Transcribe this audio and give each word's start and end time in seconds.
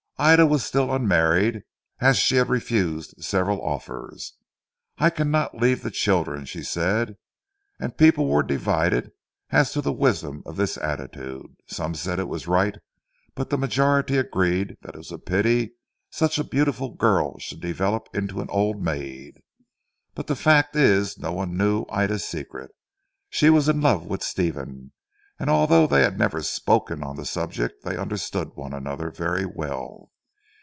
Ida 0.21 0.45
was 0.45 0.63
still 0.63 0.93
unmarried, 0.93 1.63
as 1.99 2.15
she 2.15 2.35
had 2.35 2.47
refused 2.47 3.23
several 3.23 3.59
offers. 3.59 4.33
"I 4.99 5.09
cannot 5.09 5.57
leave 5.59 5.81
the 5.81 5.89
children," 5.89 6.45
she 6.45 6.61
said, 6.61 7.17
and 7.79 7.97
people 7.97 8.27
were 8.27 8.43
divided 8.43 9.13
as 9.49 9.73
to 9.73 9.81
the 9.81 9.91
wisdom 9.91 10.43
of 10.45 10.57
this 10.57 10.77
attitude. 10.77 11.55
Some 11.65 11.95
said 11.95 12.19
it 12.19 12.27
was 12.27 12.45
right; 12.45 12.77
but 13.33 13.49
the 13.49 13.57
majority 13.57 14.15
agreed 14.15 14.77
that 14.83 14.93
it 14.93 14.99
was 14.99 15.11
a 15.11 15.17
pity 15.17 15.73
such 16.11 16.37
a 16.37 16.43
beautiful 16.43 16.91
girl 16.93 17.39
should 17.39 17.59
develop 17.59 18.07
into 18.13 18.41
an 18.41 18.49
old 18.51 18.79
maid. 18.79 19.41
But 20.13 20.27
the 20.27 20.35
fact 20.35 20.75
is 20.75 21.17
no 21.17 21.31
one 21.31 21.57
knew 21.57 21.87
Ida's 21.89 22.23
secret. 22.27 22.69
She 23.31 23.49
was 23.49 23.67
in 23.67 23.81
love 23.81 24.05
with 24.05 24.21
Stephen, 24.21 24.91
and 25.39 25.49
although 25.49 25.87
they 25.87 26.03
had 26.03 26.19
never 26.19 26.43
spoken 26.43 27.01
on 27.01 27.15
the 27.15 27.25
subject 27.25 27.83
they 27.83 27.97
understood 27.97 28.51
one 28.55 28.73
another 28.73 29.09
very 29.09 29.45
well. 29.47 30.09